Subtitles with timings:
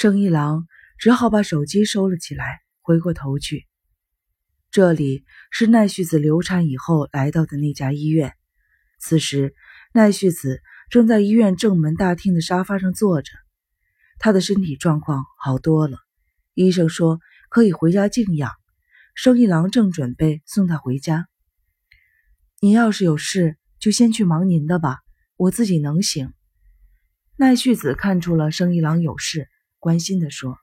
[0.00, 0.66] 生一郎
[0.96, 3.66] 只好把手机收了起来，回过头去。
[4.70, 8.32] 这里是奈绪子流产以后来到的那家医院。
[8.98, 9.54] 此时，
[9.92, 13.30] 奈绪子正在医院正门大厅的沙发上坐着，
[14.18, 15.98] 她的身体状况好多了。
[16.54, 17.20] 医生说
[17.50, 18.52] 可以回家静养。
[19.14, 21.28] 生一郎正准备送她回家。
[22.58, 25.00] 您要是有事，就先去忙您的吧，
[25.36, 26.32] 我自己能行。
[27.36, 29.49] 奈绪子看出了生一郎有事，
[29.80, 30.58] 关心地说：“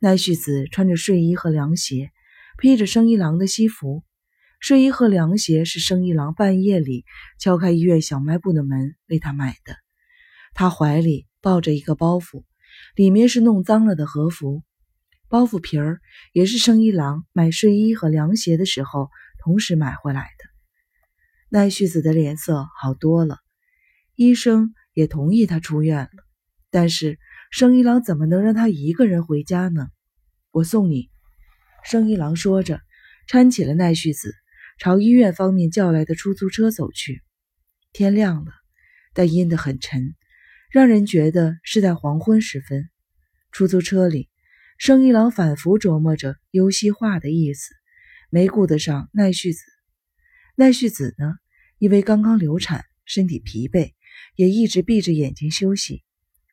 [0.00, 2.10] 奈绪子穿着睡衣和凉鞋，
[2.58, 4.02] 披着生一郎的西服。
[4.58, 7.06] 睡衣和凉鞋是生一郎半夜里
[7.38, 9.76] 敲开医院小卖部的门为他买的。
[10.52, 12.44] 他怀里抱着一个包袱，
[12.96, 14.62] 里面是弄脏了的和服。
[15.28, 16.00] 包袱皮儿
[16.32, 20.50] 也是生一郎买睡衣和凉鞋的时候同时买回来的。”
[21.48, 23.38] 奈绪子的脸色好多了，
[24.16, 26.10] 医生也同意他出院了。
[26.72, 27.18] 但是
[27.50, 29.88] 生一郎怎么能让他一个人回家呢？
[30.52, 31.10] 我送你。
[31.84, 32.80] 生一郎说着，
[33.28, 34.32] 搀起了奈绪子，
[34.78, 37.22] 朝医院方面叫来的出租车走去。
[37.92, 38.52] 天亮了，
[39.14, 40.14] 但阴得很沉，
[40.70, 42.88] 让人觉得是在黄昏时分。
[43.50, 44.28] 出租车里，
[44.78, 47.74] 生一郎反复琢磨着优西话的意思，
[48.30, 49.60] 没顾得上奈绪子。
[50.54, 51.34] 奈绪子呢，
[51.78, 53.94] 因为刚刚流产，身体疲惫，
[54.36, 56.04] 也一直闭着眼睛休息。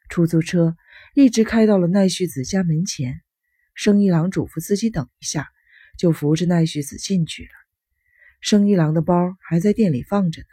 [0.09, 0.77] 出租车
[1.19, 3.21] 一直开到了奈绪子家门前，
[3.73, 5.49] 生一郎嘱咐司机等一下，
[5.97, 7.49] 就扶着奈绪子进去了。
[8.39, 10.47] 生一郎的包还在店里放着呢，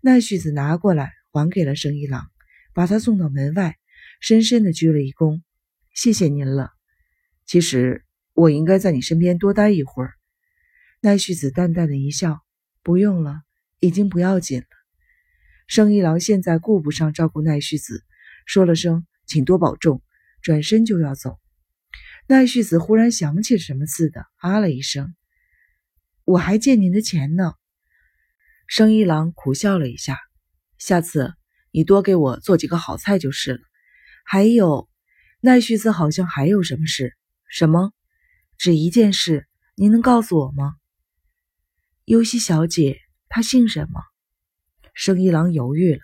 [0.00, 2.26] 奈绪子拿过来还给了生一郎，
[2.72, 3.76] 把他送到门外，
[4.18, 5.42] 深深的鞠了一躬
[5.92, 6.70] ：“谢谢您了。
[7.44, 10.14] 其实我应该在你身边多待一会儿。”
[11.02, 12.40] 奈绪子淡淡的一笑。
[12.82, 13.42] 不用了，
[13.78, 14.66] 已经不要紧了。
[15.66, 18.06] 生一郎现在顾不上照顾奈绪子，
[18.46, 20.02] 说了声“请多保重”，
[20.42, 21.38] 转身就要走。
[22.26, 25.14] 奈绪子忽然想起什么似的，啊了一声
[26.24, 27.54] ：“我还借您的钱呢。”
[28.66, 30.18] 生一郎苦笑了一下
[30.78, 31.34] ：“下次
[31.70, 33.60] 你多给我做几个好菜就是了。
[34.24, 34.88] 还有，
[35.40, 37.16] 奈绪子好像还有什么事？
[37.48, 37.92] 什么？
[38.56, 39.46] 只一件事？
[39.74, 40.76] 您能告诉我吗？”
[42.06, 44.00] 优希小姐，她姓什么？
[44.94, 46.00] 生一郎犹豫了。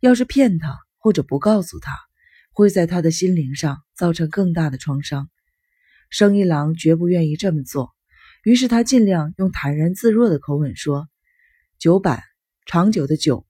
[0.00, 1.96] 要是骗她或者不告诉她，
[2.56, 5.28] 会在他的心灵上造成更大的创伤。
[6.08, 7.94] 生一郎绝不愿意这么做，
[8.44, 11.06] 于是他尽量用坦然自若的口吻说
[11.78, 12.22] ：“九板，
[12.64, 13.46] 长久的久，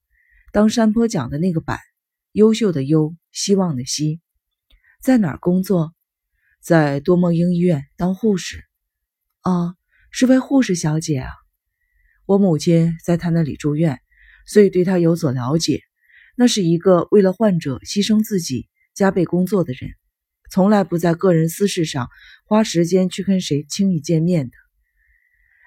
[0.51, 1.79] 当山坡讲的那个板，
[2.33, 4.19] 优秀的优，希望的希，
[5.01, 5.93] 在哪儿工作？
[6.59, 8.65] 在多梦英医院当护士。
[9.39, 9.75] 啊，
[10.11, 11.29] 是位护士小姐啊。”
[12.27, 14.01] 我母亲在他那里住院，
[14.45, 15.79] 所以对他有所了解。
[16.35, 19.91] 那是一个为了患者牺牲自己、加倍工作的人，
[20.49, 22.09] 从来不在个人私事上
[22.47, 24.53] 花时间去跟谁轻易见面的。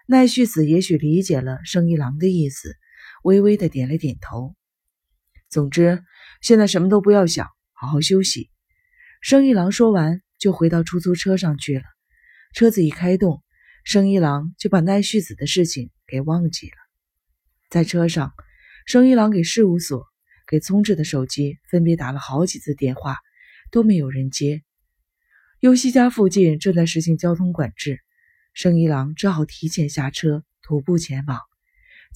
[0.08, 2.74] 奈绪子也许理解了生一郎的意思，
[3.22, 4.56] 微微的点了点头。
[5.48, 6.02] 总之，
[6.42, 8.50] 现在什么都不要想，好好休息。
[9.20, 11.84] 生一郎说完，就回到出租车上去了。
[12.52, 13.44] 车子一开动，
[13.84, 15.92] 生一郎就把奈绪子的事情。
[16.08, 16.76] 给忘记了，
[17.70, 18.32] 在车上，
[18.86, 20.04] 生一郎给事务所、
[20.50, 23.18] 给聪智的手机分别打了好几次电话，
[23.70, 24.64] 都没有人接。
[25.60, 28.00] 优希家附近正在实行交通管制，
[28.52, 31.38] 生一郎只好提前下车，徒步前往。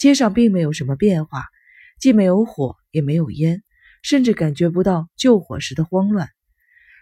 [0.00, 1.44] 街上并没有什么变化，
[2.00, 3.62] 既没有火，也没有烟，
[4.02, 6.28] 甚至感觉不到救火时的慌乱。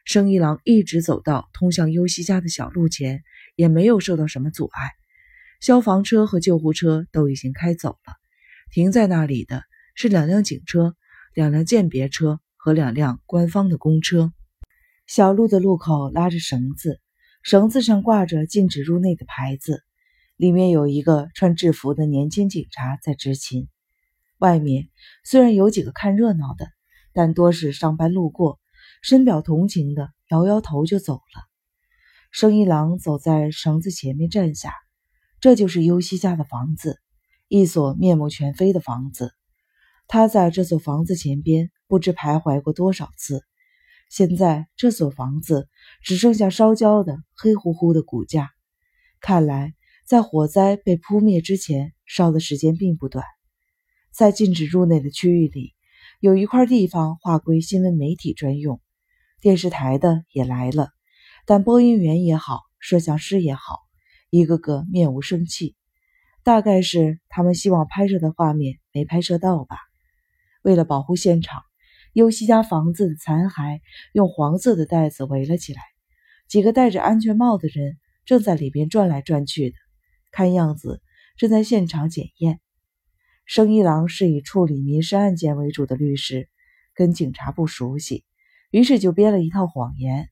[0.04, 3.22] 生一郎一直走到通向优希家的小路前，
[3.56, 4.90] 也没有受到什么阻碍。
[5.60, 8.12] 消防车和救护车都已经开走了，
[8.70, 9.62] 停在那里的
[9.94, 10.94] 是两辆警车、
[11.34, 14.32] 两辆鉴别车和两辆官方的公车。
[15.06, 17.00] 小路的路口拉着绳子，
[17.42, 19.82] 绳子上挂着禁止入内的牌子，
[20.36, 23.68] 里面有一个穿制服的年轻警察在执勤。
[24.38, 24.88] 外面
[25.24, 26.68] 虽然有几个看热闹的，
[27.12, 28.60] 但多是上班路过，
[29.02, 31.44] 深表同情的摇摇头就走了。
[32.30, 34.72] 生一郎走在绳子前面站下。
[35.40, 37.00] 这就是优希家的房子，
[37.48, 39.34] 一所面目全非的房子。
[40.14, 43.40] 他在这所房子前边不知徘徊过多少次。
[44.10, 45.70] 现在这所房子
[46.02, 48.50] 只剩下烧焦的黑乎乎的骨架。
[49.22, 49.72] 看来
[50.04, 53.24] 在火灾被扑灭之前，烧的时间并不短。
[54.12, 55.72] 在禁止入内的区域里，
[56.20, 58.82] 有一块地方划归新闻媒体专用，
[59.40, 60.90] 电视台的也来了，
[61.46, 63.78] 但播音员也好，摄像师也好。
[64.28, 65.74] 一个个面无生气，
[66.44, 69.78] 大概是他们希望拍摄的画面没拍摄到吧。
[70.62, 71.62] 为了保护现场，
[72.12, 73.80] 优西家房子的残骸
[74.12, 75.82] 用黄色的袋子围了起来，
[76.48, 79.76] 几个戴着安全帽的人正在里边转来转去的，
[80.30, 81.02] 看样子
[81.36, 82.60] 正在现场检验。
[83.44, 86.48] 生一郎是以处理民事案件为主的律师，
[86.94, 88.24] 跟警察不熟悉，
[88.70, 90.28] 于是就编了一套谎言。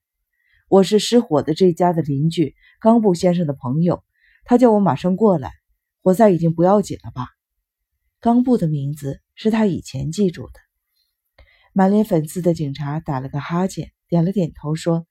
[0.69, 4.01] 我是失火的这家的邻居，冈部先生的朋友，
[4.45, 5.51] 他叫我马上过来。
[6.01, 7.27] 火灾已经不要紧了吧？
[8.21, 10.53] 冈部的名字是他以前记住的。
[11.73, 15.07] 满脸粉刺的警察打了个哈欠，点了点头，说：“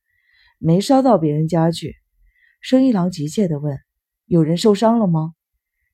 [0.59, 1.97] 没烧到别人家去。”
[2.63, 3.81] 生一郎急切地问
[4.27, 5.35] ：“有人受伤了吗？”“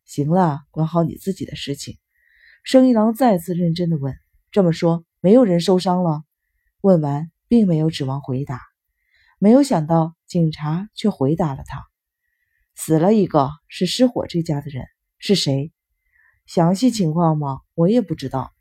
[0.05, 1.97] 行了，管好你自己的事情。”
[2.63, 4.15] 生一郎再次认真地问
[4.53, 6.23] ：“这么说，没有人受伤了？”
[6.83, 8.61] 问完，并没有指望回答。
[9.39, 11.83] 没有想到，警察却回答了他
[12.77, 14.85] ：“死了一个，是失火这家的人，
[15.19, 15.73] 是谁？
[16.47, 17.61] 详细情况吗？
[17.75, 18.53] 我也不知道。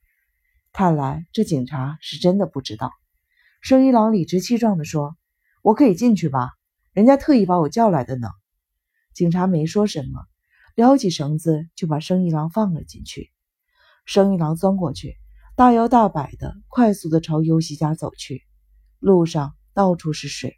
[0.74, 2.92] 看来这警察是真的不知道。”
[3.62, 5.16] 生一郎理直气壮地说
[5.64, 6.52] ：“我可以进去吧？
[6.94, 8.28] 人家特意把我叫来的呢。”
[9.14, 10.26] 警察没说什么，
[10.76, 13.32] 撩起绳子就把生一郎放了进去。
[14.06, 15.16] 生一郎钻过去，
[15.56, 18.44] 大摇大摆的快速的朝优西家走去，
[19.00, 20.58] 路上到处是水。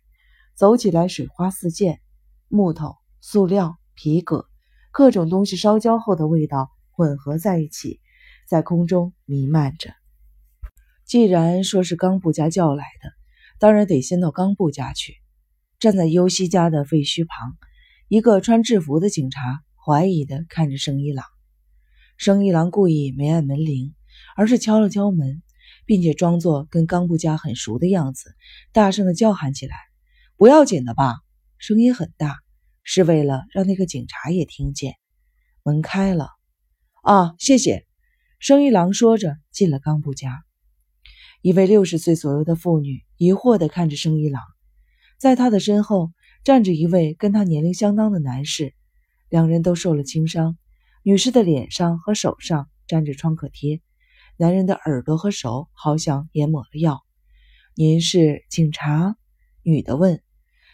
[0.55, 1.99] 走起来水花四溅，
[2.47, 4.49] 木头、塑料、皮革，
[4.91, 8.01] 各种东西烧焦后的味道混合在一起，
[8.47, 9.93] 在空中弥漫着。
[11.05, 13.11] 既然说是冈部家叫来的，
[13.59, 15.13] 当然得先到冈部家去。
[15.77, 17.55] 站在优希家的废墟旁，
[18.07, 21.23] 一个穿制服的警察怀疑地看着生一郎。
[22.17, 23.93] 生一郎故意没按门铃，
[24.35, 25.43] 而是敲了敲门，
[25.85, 28.33] 并且装作跟冈部家很熟的样子，
[28.71, 29.75] 大声地叫喊起来。
[30.35, 31.13] 不要紧的吧？
[31.59, 32.39] 声音很大，
[32.81, 34.95] 是为了让那个警察也听见。
[35.61, 36.29] 门开了，
[37.07, 37.85] 啊，谢谢。
[38.37, 40.43] 生一郎说着进了冈部家。
[41.41, 44.43] 一位六十岁左右的妇女疑惑地看着生一郎，
[45.17, 46.11] 在他的身后
[46.43, 48.73] 站着一位跟他年龄相当的男士，
[49.29, 50.57] 两人都受了轻伤。
[51.01, 53.79] 女士的脸上和手上沾着创可贴，
[54.35, 57.05] 男人的耳朵和手好像也抹了药。
[57.73, 59.15] 您是警察？
[59.63, 60.21] 女的问。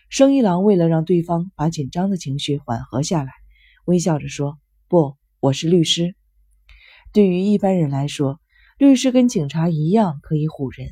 [0.10, 3.32] 生一郎为了让对方把紧张的情绪缓和下来，
[3.86, 4.58] 微笑着说
[4.90, 6.16] ：“不，我是律师。
[7.14, 8.42] 对于一般人来说，
[8.80, 10.90] 律师跟警察一样可以唬人，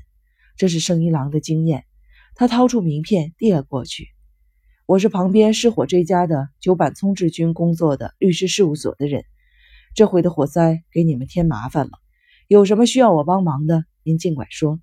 [0.56, 1.84] 这是生一郎的经验。
[2.36, 4.08] 他掏出名片递了过去
[4.86, 9.24] ：‘我是旁边失火这家的九板聪治君工作的律师事务所的人。
[9.96, 11.94] 这回的火灾给你们添麻烦了，
[12.48, 14.80] 有什么需要我帮忙的，您尽管说。’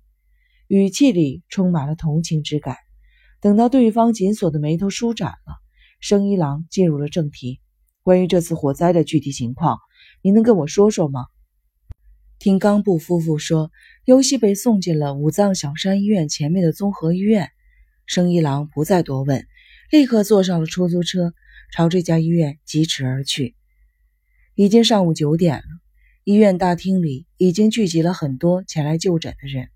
[0.67, 2.75] 语气里充满了同情之感。”
[3.39, 5.55] 等到对方紧锁的眉头舒展了，
[6.01, 7.61] 生一郎进入了正题
[8.03, 9.79] ：“关于这次火灾的具体情况，
[10.21, 11.25] 您能跟我说说吗？”
[12.39, 13.69] 听冈部夫妇说，
[14.05, 17.49] 优希被送进了武藏小山医院前面的综合医院。
[18.05, 19.45] 生一郎不再多问，
[19.91, 21.33] 立刻坐上了出租车，
[21.71, 23.55] 朝这家医院疾驰而去。
[24.55, 25.63] 已经上午九点了，
[26.23, 29.69] 医院大厅里已经聚集了很多前来就诊的人。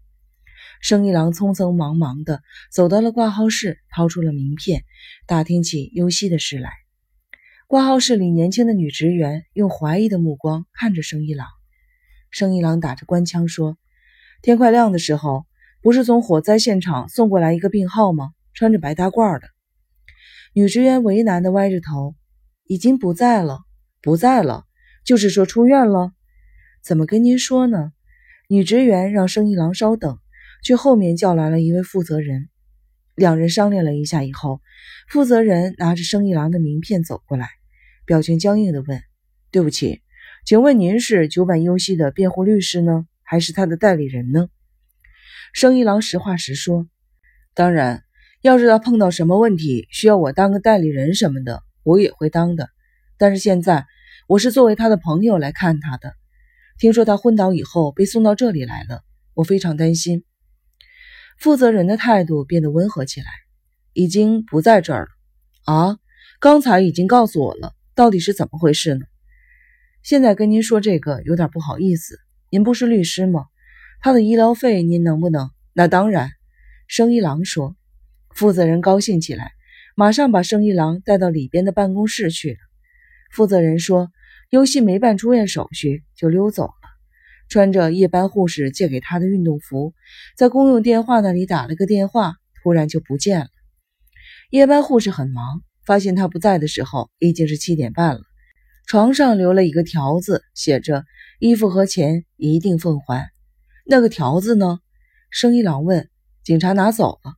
[0.81, 2.42] 生一郎匆匆忙忙地
[2.72, 4.84] 走到了挂号室，掏出了名片，
[5.28, 6.83] 打听起优希的事来。
[7.74, 11.48] 挂号室里，年轻的女职员用怀疑的目光看着生一郎。
[12.30, 13.80] 生一郎打着官腔说
[14.44, 15.48] ：“天快亮的时候，
[15.81, 18.30] 不是从火灾现场送过来一个病号吗？
[18.54, 19.48] 穿着白大褂的。”
[20.53, 22.13] 女职员为难地歪着头
[22.70, 23.62] ：“已经不在了，
[24.03, 24.65] 不在了，
[25.03, 26.12] 就是说出院了。
[26.84, 27.92] 怎么跟您说呢？”
[28.50, 30.20] 女职员让生一郎稍等。
[30.63, 32.50] 去后面叫来了一位负责人，
[33.15, 34.62] 两人商量了一下以后，
[35.10, 37.50] 负责人拿着生意郎的名片走过来，
[38.05, 39.01] 表情僵硬地问
[39.51, 40.01] ：“对不起，
[40.45, 44.50] 请问您是九坂优希的辩护律师呢，还是他的代理人呢？”
[45.53, 46.88] 生意郎实话实说
[47.53, 48.03] ：“当然，
[48.41, 52.69] 要是他碰到什么问题需要我当个代理人什么的，我也会当的。
[53.17, 53.86] 但是现在
[54.27, 56.13] 我是作为他的朋友来看他的。
[56.79, 60.24] 听说他昏倒以后被送到这里来了，我非常担心。”
[61.39, 63.27] 负责人的态度变得温和起来，
[63.93, 65.74] 已经不在这儿了。
[65.74, 65.98] 啊，
[66.39, 69.06] 刚才已经告诉我了，到底是怎么回事呢？
[70.02, 72.18] 现在跟您说这个有点不好意思。
[72.50, 73.46] 您不是律师吗？
[74.02, 75.50] 他的医疗费您能不能？
[75.74, 76.32] 那当然。
[76.88, 77.76] 生一郎说。
[78.36, 79.52] 负责人高兴起来，
[79.96, 82.58] 马上把生一郎带到里边的办公室去了。
[83.32, 84.12] 负责人说，
[84.50, 86.74] 优希没办出院手续就溜走了。
[87.48, 89.94] 穿着夜班护士借给他的运动服，
[90.36, 92.34] 在公用电话那里打了个电话，
[92.64, 93.48] 突然就不见了。
[94.50, 98.22] 夜班护士很忙，发现他不在的时候已经是七点半了。
[98.86, 101.06] 床上留了一个条子，写着
[101.40, 103.30] “衣服和钱一定奉还”。
[103.86, 104.80] 那个条子呢？
[105.30, 106.10] 生一郎问
[106.44, 107.34] ：“警察拿走了？”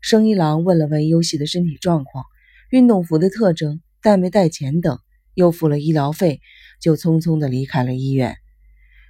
[0.00, 2.24] 生一郎问了问优希的身体状况、
[2.70, 4.98] 运动服的特征、带没带钱等，
[5.34, 6.40] 又付了医疗费，
[6.80, 8.36] 就匆匆的离开了医院。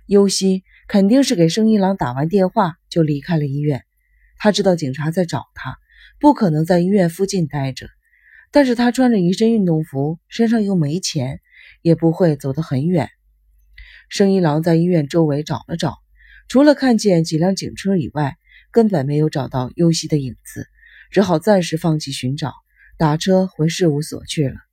[0.07, 3.85] 优希肯定是给生一郎打完电话就离开了医院。
[4.39, 5.77] 他知道警察在找他，
[6.19, 7.89] 不可能在医院附近待着。
[8.51, 11.41] 但是他穿着一身运动服，身上又没钱，
[11.83, 13.11] 也不会走得很远。
[14.09, 15.97] 生一郎在医院周围找了找，
[16.49, 18.37] 除了看见几辆警车以外，
[18.71, 20.67] 根本没有找到优希的影子，
[21.11, 22.53] 只好暂时放弃寻找，
[22.97, 24.68] 打车回事务所去了。